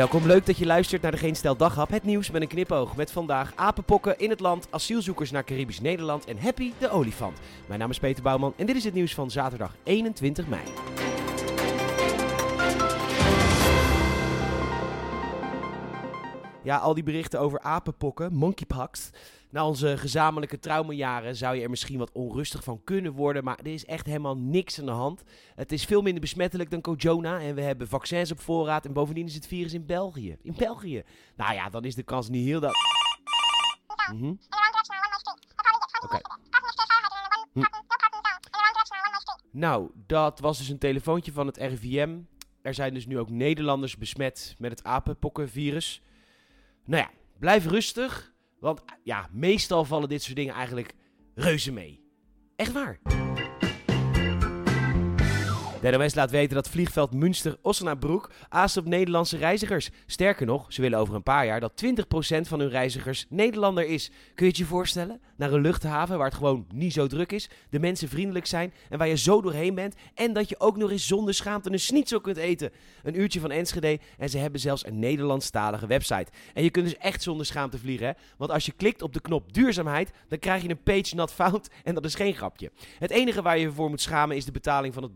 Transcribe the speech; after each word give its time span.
Welkom, 0.00 0.26
leuk 0.26 0.46
dat 0.46 0.56
je 0.56 0.66
luistert 0.66 1.02
naar 1.02 1.10
de 1.10 1.16
Geen 1.16 1.36
Stel 1.36 1.56
Daghap. 1.56 1.90
Het 1.90 2.04
nieuws 2.04 2.30
met 2.30 2.42
een 2.42 2.48
knipoog. 2.48 2.96
Met 2.96 3.12
vandaag 3.12 3.52
apenpokken 3.54 4.18
in 4.18 4.30
het 4.30 4.40
land, 4.40 4.66
asielzoekers 4.70 5.30
naar 5.30 5.44
Caribisch 5.44 5.80
Nederland 5.80 6.24
en 6.24 6.38
Happy 6.38 6.72
de 6.78 6.90
olifant. 6.90 7.38
Mijn 7.66 7.80
naam 7.80 7.90
is 7.90 7.98
Peter 7.98 8.22
Bouwman 8.22 8.52
en 8.56 8.66
dit 8.66 8.76
is 8.76 8.84
het 8.84 8.94
nieuws 8.94 9.14
van 9.14 9.30
zaterdag 9.30 9.74
21 9.82 10.46
mei. 10.46 10.62
Ja, 16.62 16.76
al 16.76 16.94
die 16.94 17.02
berichten 17.02 17.40
over 17.40 17.60
apenpokken, 17.60 18.32
monkeypox. 18.32 19.10
Na 19.50 19.66
onze 19.66 19.98
gezamenlijke 19.98 20.58
traumajaren 20.58 21.36
zou 21.36 21.56
je 21.56 21.62
er 21.62 21.70
misschien 21.70 21.98
wat 21.98 22.12
onrustig 22.12 22.64
van 22.64 22.84
kunnen 22.84 23.12
worden, 23.12 23.44
maar 23.44 23.58
er 23.58 23.72
is 23.72 23.84
echt 23.84 24.06
helemaal 24.06 24.36
niks 24.36 24.78
aan 24.78 24.86
de 24.86 24.92
hand. 24.92 25.22
Het 25.54 25.72
is 25.72 25.84
veel 25.84 26.02
minder 26.02 26.20
besmettelijk 26.20 26.70
dan 26.70 26.80
Corona 26.80 27.40
en 27.40 27.54
we 27.54 27.60
hebben 27.60 27.88
vaccins 27.88 28.30
op 28.30 28.40
voorraad 28.40 28.84
en 28.84 28.92
bovendien 28.92 29.26
is 29.26 29.34
het 29.34 29.46
virus 29.46 29.72
in 29.72 29.86
België. 29.86 30.36
In 30.42 30.54
België. 30.56 31.02
Nou 31.36 31.54
ja, 31.54 31.68
dan 31.68 31.84
is 31.84 31.94
de 31.94 32.02
kans 32.02 32.28
niet 32.28 32.46
heel 32.46 32.60
dat... 32.60 32.76
Hm. 34.06 34.34
Nou, 39.50 39.90
dat 40.06 40.40
was 40.40 40.58
dus 40.58 40.68
een 40.68 40.78
telefoontje 40.78 41.32
van 41.32 41.46
het 41.46 41.56
RIVM. 41.56 42.18
Er 42.62 42.74
zijn 42.74 42.94
dus 42.94 43.06
nu 43.06 43.18
ook 43.18 43.30
Nederlanders 43.30 43.96
besmet 43.96 44.54
met 44.58 44.70
het 44.70 44.84
apenpokkenvirus. 44.84 46.02
Nou 46.84 47.02
ja, 47.02 47.10
blijf 47.38 47.66
rustig. 47.66 48.32
Want 48.60 48.82
ja, 49.02 49.28
meestal 49.32 49.84
vallen 49.84 50.08
dit 50.08 50.22
soort 50.22 50.36
dingen 50.36 50.54
eigenlijk 50.54 50.94
reuze 51.34 51.72
mee. 51.72 52.04
Echt 52.56 52.72
waar. 52.72 53.00
De 55.80 55.90
NOS 55.90 56.14
laat 56.14 56.30
weten 56.30 56.54
dat 56.54 56.68
vliegveld 56.68 57.14
Münster-Ossenabroek 57.14 58.30
aast 58.48 58.76
op 58.76 58.84
Nederlandse 58.84 59.36
reizigers. 59.36 59.90
Sterker 60.06 60.46
nog, 60.46 60.72
ze 60.72 60.80
willen 60.80 60.98
over 60.98 61.14
een 61.14 61.22
paar 61.22 61.46
jaar 61.46 61.60
dat 61.60 61.84
20% 61.84 62.40
van 62.40 62.60
hun 62.60 62.68
reizigers 62.68 63.26
Nederlander 63.28 63.86
is. 63.86 64.10
Kun 64.34 64.44
je 64.44 64.50
het 64.50 64.56
je 64.56 64.64
voorstellen? 64.64 65.20
Naar 65.36 65.52
een 65.52 65.60
luchthaven 65.60 66.16
waar 66.16 66.26
het 66.26 66.36
gewoon 66.36 66.66
niet 66.74 66.92
zo 66.92 67.06
druk 67.06 67.32
is, 67.32 67.50
de 67.70 67.78
mensen 67.78 68.08
vriendelijk 68.08 68.46
zijn 68.46 68.72
en 68.88 68.98
waar 68.98 69.08
je 69.08 69.16
zo 69.16 69.40
doorheen 69.40 69.74
bent 69.74 69.94
en 70.14 70.32
dat 70.32 70.48
je 70.48 70.60
ook 70.60 70.76
nog 70.76 70.90
eens 70.90 71.06
zonder 71.06 71.34
schaamte 71.34 71.72
een 71.72 71.80
schnitzel 71.80 72.20
kunt 72.20 72.36
eten. 72.36 72.70
Een 73.02 73.20
uurtje 73.20 73.40
van 73.40 73.50
Enschede 73.50 73.98
en 74.18 74.28
ze 74.28 74.38
hebben 74.38 74.60
zelfs 74.60 74.86
een 74.86 74.98
Nederlandstalige 74.98 75.86
website. 75.86 76.30
En 76.54 76.62
je 76.62 76.70
kunt 76.70 76.84
dus 76.84 76.96
echt 76.96 77.22
zonder 77.22 77.46
schaamte 77.46 77.78
vliegen, 77.78 78.06
hè? 78.06 78.12
Want 78.36 78.50
als 78.50 78.66
je 78.66 78.72
klikt 78.72 79.02
op 79.02 79.12
de 79.12 79.20
knop 79.20 79.52
duurzaamheid, 79.52 80.10
dan 80.28 80.38
krijg 80.38 80.62
je 80.62 80.68
een 80.68 80.82
page 80.82 81.14
not 81.14 81.32
found 81.32 81.68
en 81.84 81.94
dat 81.94 82.04
is 82.04 82.14
geen 82.14 82.34
grapje. 82.34 82.70
Het 82.98 83.10
enige 83.10 83.42
waar 83.42 83.58
je 83.58 83.72
voor 83.72 83.88
moet 83.88 84.00
schamen 84.00 84.36
is 84.36 84.44
de 84.44 84.52
betaling 84.52 84.94
van 84.94 85.02
het 85.02 85.12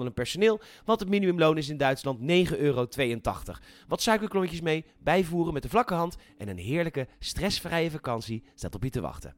bagageafhandelend 0.00 0.14
personeel, 0.14 0.60
want 0.84 1.00
het 1.00 1.08
minimumloon 1.08 1.58
is 1.58 1.68
in 1.68 1.76
Duitsland 1.76 2.20
9,82 2.20 2.58
euro. 2.58 2.88
Wat 3.88 4.02
suikerklontjes 4.02 4.60
mee, 4.60 4.84
bijvoeren 4.98 5.52
met 5.52 5.62
de 5.62 5.68
vlakke 5.68 5.94
hand 5.94 6.16
en 6.38 6.48
een 6.48 6.58
heerlijke, 6.58 7.08
stressvrije 7.18 7.90
vakantie 7.90 8.42
staat 8.54 8.74
op 8.74 8.82
je 8.82 8.90
te 8.90 9.00
wachten. 9.00 9.34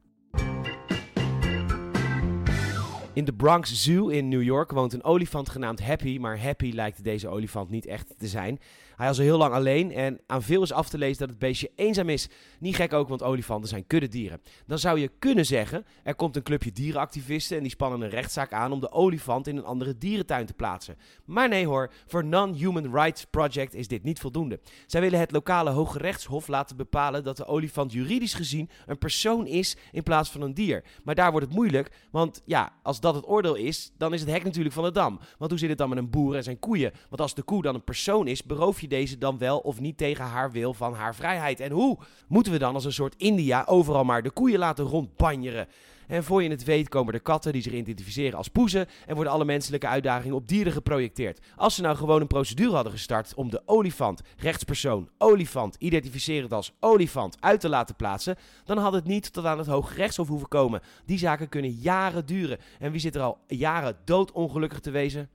In 3.15 3.25
de 3.25 3.33
Bronx 3.33 3.83
Zoo 3.83 4.09
in 4.09 4.29
New 4.29 4.43
York 4.43 4.71
woont 4.71 4.93
een 4.93 5.05
olifant 5.05 5.49
genaamd 5.49 5.85
Happy, 5.85 6.19
maar 6.19 6.43
Happy 6.43 6.73
lijkt 6.73 7.05
deze 7.05 7.29
olifant 7.29 7.71
niet 7.71 7.87
echt 7.87 8.15
te 8.19 8.29
zijn. 8.29 8.59
Hij 8.97 9.11
is 9.11 9.19
al 9.19 9.25
heel 9.25 9.39
lang 9.39 9.55
alleen 9.55 9.93
en 9.93 10.21
aan 10.27 10.43
veel 10.43 10.63
is 10.63 10.73
af 10.73 10.89
te 10.89 10.99
lezen 10.99 11.19
dat 11.19 11.29
het 11.29 11.39
beestje 11.39 11.71
eenzaam 11.77 12.09
is. 12.09 12.29
Niet 12.59 12.77
gek 12.77 12.93
ook, 12.93 13.09
want 13.09 13.23
olifanten 13.23 13.69
zijn 13.69 13.87
kuddedieren. 13.87 14.41
Dan 14.67 14.79
zou 14.79 14.99
je 14.99 15.11
kunnen 15.19 15.47
zeggen, 15.47 15.85
er 16.03 16.15
komt 16.15 16.37
een 16.37 16.43
clubje 16.43 16.73
dierenactivisten 16.73 17.57
en 17.57 17.63
die 17.63 17.73
spannen 17.73 18.01
een 18.01 18.11
rechtszaak 18.11 18.53
aan 18.53 18.73
om 18.73 18.81
de 18.81 18.93
olifant 18.93 19.47
in 19.47 19.57
een 19.57 19.65
andere 19.65 19.99
dierentuin 19.99 20.47
te 20.47 20.55
plaatsen. 20.55 20.97
Maar 21.25 21.49
nee 21.49 21.67
hoor, 21.67 21.93
voor 22.07 22.25
Non-Human 22.25 22.95
Rights 22.95 23.25
Project 23.25 23.75
is 23.75 23.89
dit 23.89 24.03
niet 24.03 24.21
voldoende. 24.21 24.61
Zij 24.87 25.01
willen 25.01 25.19
het 25.19 25.31
lokale 25.31 25.71
Hoge 25.71 25.99
Rechtshof 25.99 26.49
laten 26.49 26.77
bepalen 26.77 27.25
dat 27.25 27.37
de 27.37 27.47
olifant 27.47 27.93
juridisch 27.93 28.35
gezien 28.35 28.71
een 28.87 28.99
persoon 28.99 29.47
is 29.47 29.77
in 29.93 30.03
plaats 30.03 30.31
van 30.31 30.41
een 30.41 30.55
dier. 30.55 30.85
Maar 31.05 31.15
daar 31.15 31.31
wordt 31.31 31.47
het 31.47 31.55
moeilijk, 31.55 31.91
want 32.11 32.43
ja, 32.45 32.73
als 32.83 33.01
dat 33.03 33.15
het 33.15 33.29
oordeel 33.29 33.55
is, 33.55 33.93
dan 33.99 34.13
is 34.15 34.21
het 34.21 34.31
hek 34.31 34.45
natuurlijk 34.45 34.75
van 34.75 34.85
de 34.85 34.93
dam. 34.93 35.21
Want 35.39 35.51
hoe 35.51 35.61
zit 35.61 35.69
het 35.69 35.79
dan 35.79 35.89
met 35.89 35.99
een 35.99 36.11
boer 36.11 36.37
en 36.37 36.43
zijn 36.43 36.59
koeien? 36.59 36.93
Want 37.09 37.21
als 37.21 37.35
de 37.35 37.43
koe 37.43 37.63
dan 37.63 37.75
een 37.75 37.85
persoon 37.85 38.27
is, 38.27 38.43
beroof 38.43 38.81
je 38.81 38.89
deze 38.89 39.19
dan 39.19 39.39
wel 39.39 39.59
of 39.59 39.81
niet 39.81 39.97
tegen 39.97 40.25
haar 40.25 40.51
wil 40.51 40.75
van 40.75 40.95
haar 40.95 41.15
vrijheid? 41.15 41.61
En 41.61 41.71
hoe 41.71 41.99
moeten 42.29 42.53
we 42.53 42.59
dan 42.59 42.75
als 42.75 42.85
een 42.85 42.93
soort 42.93 43.15
India 43.17 43.65
overal 43.67 44.05
maar 44.05 44.23
de 44.23 44.31
koeien 44.31 44.59
laten 44.59 44.85
rondbanjeren? 44.85 45.69
En 46.07 46.25
voor 46.25 46.43
je 46.43 46.51
het 46.51 46.65
weet 46.65 46.89
komen 46.89 47.15
er 47.15 47.21
katten 47.21 47.53
die 47.53 47.63
zich 47.63 47.73
identificeren 47.73 48.39
als 48.39 48.49
poezen 48.49 48.87
en 49.07 49.15
worden 49.15 49.33
alle 49.33 49.45
menselijke 49.45 49.87
uitdagingen 49.87 50.37
op 50.37 50.49
dieren 50.49 50.73
geprojecteerd. 50.73 51.41
Als 51.57 51.75
ze 51.75 51.83
nou 51.83 51.97
gewoon 51.97 52.21
een 52.21 52.27
procedure 52.27 52.75
hadden 52.75 52.93
gestart 52.93 53.35
om 53.35 53.51
de 53.51 53.63
olifant, 53.67 54.21
rechtspersoon, 54.37 55.09
olifant, 55.19 55.77
identificerend 55.79 56.53
als 56.53 56.73
olifant 56.81 57.37
uit 57.41 57.61
te 57.61 57.69
laten 57.69 57.97
plaatsen, 57.97 58.37
dan 58.65 58.79
had 58.79 58.93
het 58.93 59.05
niet 59.05 59.33
tot 59.33 59.45
aan 59.45 59.59
het 59.59 59.67
Hoge 59.67 59.95
Rechtshof 59.95 60.29
hoeven 60.29 60.49
komen. 60.49 60.81
Die 61.05 61.19
zaken 61.19 61.49
kunnen 61.49 61.71
jaren 61.71 62.27
duren. 62.27 62.59
En 62.79 62.91
wie 62.91 63.01
zit 63.01 63.15
er 63.15 63.23
al 63.23 63.39
jaren 63.47 63.97
doodongelukkig 64.05 64.81
te 64.81 64.91
wezen? 64.91 65.31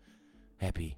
Happy. 0.57 0.93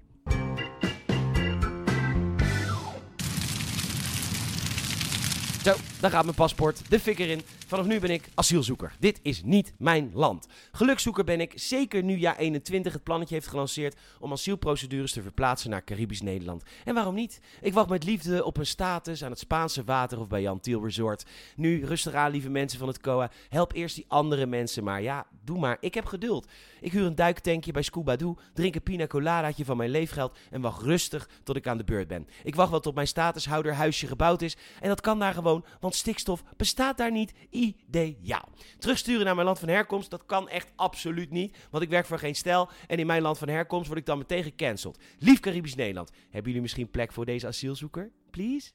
Zo, 5.62 5.74
daar 6.00 6.10
gaat 6.10 6.24
mijn 6.24 6.36
paspoort. 6.36 6.90
De 6.90 7.00
fik 7.00 7.18
erin. 7.18 7.42
Vanaf 7.70 7.86
nu 7.86 8.00
ben 8.00 8.10
ik 8.10 8.28
asielzoeker. 8.34 8.96
Dit 8.98 9.20
is 9.22 9.42
niet 9.42 9.72
mijn 9.78 10.10
land. 10.14 10.46
Gelukzoeker 10.72 11.24
ben 11.24 11.40
ik, 11.40 11.52
zeker 11.54 12.02
nu 12.02 12.16
jaar 12.16 12.36
21 12.36 12.92
het 12.92 13.02
plannetje 13.02 13.34
heeft 13.34 13.46
gelanceerd 13.46 13.96
om 14.20 14.32
asielprocedures 14.32 15.12
te 15.12 15.22
verplaatsen 15.22 15.70
naar 15.70 15.84
Caribisch 15.84 16.22
Nederland. 16.22 16.62
En 16.84 16.94
waarom 16.94 17.14
niet? 17.14 17.40
Ik 17.60 17.72
wacht 17.72 17.88
met 17.88 18.04
liefde 18.04 18.44
op 18.44 18.56
een 18.56 18.66
status 18.66 19.24
aan 19.24 19.30
het 19.30 19.38
Spaanse 19.38 19.84
water 19.84 20.20
of 20.20 20.28
bij 20.28 20.42
Jan 20.42 20.60
Tiel 20.60 20.84
Resort. 20.84 21.24
Nu, 21.56 21.84
rustig 21.84 22.14
aan 22.14 22.30
lieve 22.30 22.48
mensen 22.48 22.78
van 22.78 22.88
het 22.88 23.00
COA. 23.00 23.30
Help 23.48 23.72
eerst 23.72 23.94
die 23.94 24.04
andere 24.08 24.46
mensen 24.46 24.84
maar. 24.84 25.02
Ja, 25.02 25.26
doe 25.44 25.58
maar. 25.58 25.76
Ik 25.80 25.94
heb 25.94 26.06
geduld. 26.06 26.46
Ik 26.80 26.92
huur 26.92 27.06
een 27.06 27.14
duiktankje 27.14 27.72
bij 27.72 27.82
Scuba 27.82 28.16
Doo, 28.16 28.36
drink 28.54 28.74
een 28.74 28.82
pina 28.82 29.06
coladaatje 29.06 29.64
van 29.64 29.76
mijn 29.76 29.90
leefgeld 29.90 30.36
en 30.50 30.60
wacht 30.60 30.82
rustig 30.82 31.28
tot 31.42 31.56
ik 31.56 31.66
aan 31.66 31.78
de 31.78 31.84
beurt 31.84 32.08
ben. 32.08 32.28
Ik 32.42 32.54
wacht 32.54 32.70
wel 32.70 32.80
tot 32.80 32.94
mijn 32.94 33.06
statushouder 33.06 33.74
huisje 33.74 34.06
gebouwd 34.06 34.42
is 34.42 34.56
en 34.80 34.88
dat 34.88 35.00
kan 35.00 35.18
daar 35.18 35.34
gewoon, 35.34 35.64
want 35.80 35.94
stikstof 35.94 36.42
bestaat 36.56 36.96
daar 36.96 37.12
niet 37.12 37.32
ideaal. 37.60 38.48
Terugsturen 38.78 39.24
naar 39.24 39.34
mijn 39.34 39.46
land 39.46 39.58
van 39.58 39.68
herkomst, 39.68 40.10
dat 40.10 40.26
kan 40.26 40.48
echt 40.48 40.72
absoluut 40.76 41.30
niet. 41.30 41.56
Want 41.70 41.82
ik 41.82 41.90
werk 41.90 42.06
voor 42.06 42.18
geen 42.18 42.34
stijl 42.34 42.68
en 42.86 42.98
in 42.98 43.06
mijn 43.06 43.22
land 43.22 43.38
van 43.38 43.48
herkomst 43.48 43.86
word 43.86 43.98
ik 43.98 44.06
dan 44.06 44.18
meteen 44.18 44.42
gecanceld. 44.42 44.98
Lief 45.18 45.40
Caribisch 45.40 45.74
Nederland, 45.74 46.10
hebben 46.22 46.44
jullie 46.44 46.60
misschien 46.60 46.90
plek 46.90 47.12
voor 47.12 47.24
deze 47.24 47.46
asielzoeker? 47.46 48.10
Please? 48.30 48.70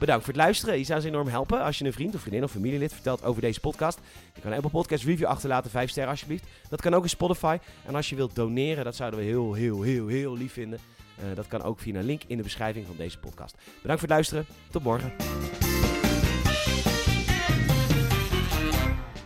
Bedankt 0.00 0.24
voor 0.24 0.34
het 0.34 0.42
luisteren. 0.42 0.78
Je 0.78 0.84
zou 0.84 1.00
ze 1.00 1.08
enorm 1.08 1.28
helpen 1.28 1.62
als 1.62 1.78
je 1.78 1.84
een 1.84 1.92
vriend 1.92 2.14
of 2.14 2.20
vriendin 2.20 2.44
of 2.44 2.50
familielid 2.50 2.92
vertelt 2.92 3.24
over 3.24 3.40
deze 3.40 3.60
podcast. 3.60 3.98
Je 4.34 4.40
kan 4.40 4.50
een 4.50 4.56
Apple 4.56 4.70
Podcast 4.70 5.04
review 5.04 5.26
achterlaten, 5.26 5.70
5 5.70 5.90
sterren 5.90 6.10
alsjeblieft. 6.10 6.44
Dat 6.68 6.80
kan 6.80 6.94
ook 6.94 7.02
in 7.02 7.08
Spotify. 7.08 7.58
En 7.86 7.94
als 7.94 8.08
je 8.08 8.16
wilt 8.16 8.34
doneren, 8.34 8.84
dat 8.84 8.96
zouden 8.96 9.20
we 9.20 9.26
heel, 9.26 9.52
heel, 9.52 9.82
heel, 9.82 10.06
heel 10.06 10.36
lief 10.36 10.52
vinden. 10.52 10.78
Uh, 11.18 11.36
dat 11.36 11.46
kan 11.46 11.62
ook 11.62 11.80
via 11.80 11.98
een 11.98 12.04
link 12.04 12.22
in 12.26 12.36
de 12.36 12.42
beschrijving 12.42 12.86
van 12.86 12.96
deze 12.96 13.18
podcast. 13.18 13.54
Bedankt 13.82 14.00
voor 14.00 14.08
het 14.08 14.10
luisteren. 14.10 14.46
Tot 14.70 14.82
morgen. 14.82 15.12